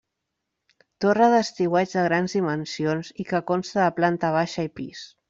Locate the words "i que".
3.25-3.43